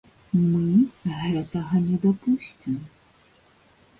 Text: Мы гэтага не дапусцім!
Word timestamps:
Мы 0.51 0.61
гэтага 1.25 1.81
не 1.89 1.97
дапусцім! 2.07 2.75